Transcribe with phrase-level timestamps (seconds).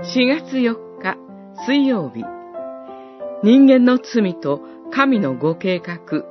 [0.00, 1.16] 4月4日
[1.66, 2.22] 水曜日
[3.42, 4.62] 人間の罪と
[4.92, 6.22] 神のご計画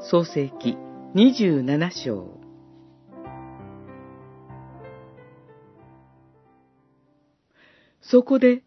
[0.00, 0.78] 創世記
[1.14, 2.38] 27章
[8.00, 8.62] そこで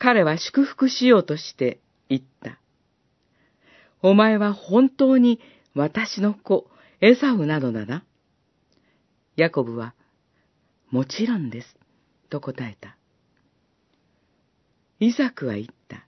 [0.00, 1.78] 彼は祝福しようとして
[2.08, 2.60] 言った。
[4.02, 5.40] お前は本当に
[5.74, 6.66] 私の子、
[7.00, 8.04] エサウなどだな。
[9.36, 9.94] ヤコブは、
[10.90, 11.76] もちろんです、
[12.28, 12.95] と答えた。
[14.98, 16.06] イザクは言った。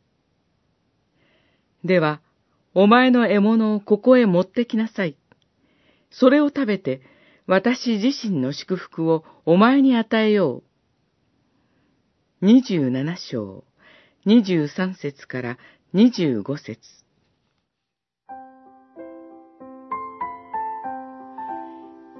[1.84, 2.20] では、
[2.74, 5.16] お前の獲物をここへ持ってきなさい。
[6.10, 7.02] それを食べて、
[7.46, 10.62] 私自身の祝福をお前に与えよ
[12.40, 12.46] う。
[12.46, 13.64] 二十七章、
[14.24, 15.58] 二十三節から
[15.92, 16.78] 二十五節。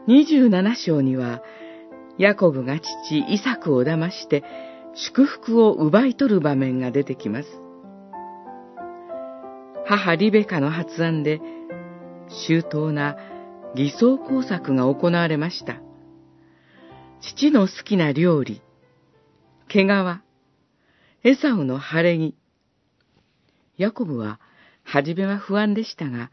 [0.06, 1.42] 二十七章には、
[2.18, 4.42] ヤコブが父イサクを騙して
[5.00, 7.48] 祝福を奪い取る場面が出てきます。
[9.86, 11.40] 母リベカの発案で、
[12.46, 13.16] 周到な
[13.76, 15.80] 偽装工作が行われました。
[17.20, 18.60] 父の好きな料理、
[19.68, 19.88] 毛皮、
[21.24, 22.34] エサウの晴れ着。
[23.76, 24.40] ヤコブは、
[24.82, 26.30] はじめは不安でしたが、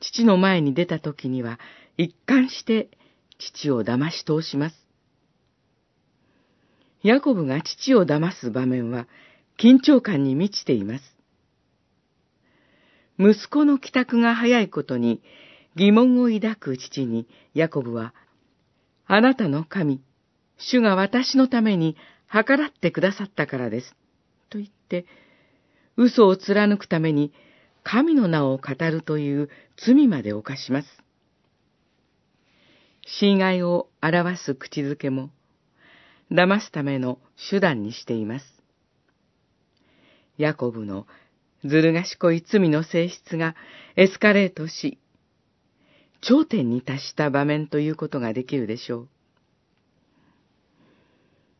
[0.00, 1.58] 父の前に出た時には
[1.96, 2.90] 一貫して
[3.38, 4.81] 父を騙し通します。
[7.02, 9.06] ヤコブが父を騙す場面は
[9.58, 11.16] 緊張感に満ちています。
[13.18, 15.22] 息子の帰宅が早いことに
[15.76, 18.14] 疑問を抱く父にヤコブは、
[19.06, 20.00] あなたの神、
[20.58, 21.96] 主が私のために
[22.30, 23.94] 計らってくださったからです。
[24.50, 25.06] と言って、
[25.96, 27.32] 嘘を貫くために
[27.82, 30.88] 神の名を語るという罪まで犯します。
[33.06, 35.30] 侵害を表す口づけも、
[36.32, 37.18] 騙すための
[37.50, 38.46] 手段にしています。
[40.38, 41.06] ヤコブの
[41.64, 43.54] ずる賢い罪の性質が
[43.96, 44.98] エスカレートし、
[46.22, 49.08] 頂点に達した場面ということができるでしょう。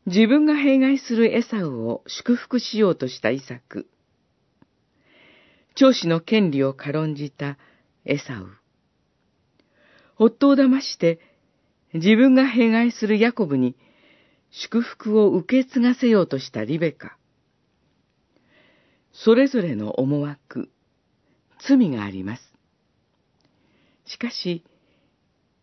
[0.06, 3.86] 自分が弊害するエサウを祝福しようとしたイサク。
[5.74, 7.58] 長子の権利を軽んじた
[8.04, 8.48] エサウ。
[10.18, 11.20] 夫を騙して
[11.94, 13.76] 自分が弊害するヤコブに
[14.52, 17.16] 祝福を受け継がせようとしたリベカ。
[19.12, 20.70] それぞれの思惑、
[21.66, 22.42] 罪があります。
[24.04, 24.62] しかし、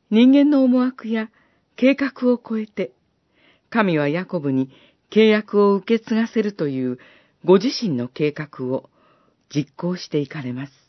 [0.09, 1.29] 人間の思惑や
[1.75, 2.91] 計画を超えて、
[3.69, 4.72] 神はヤコブに
[5.11, 6.97] 契約を受け継がせるという
[7.45, 8.89] ご自身の計画を
[9.53, 10.88] 実行していかれます。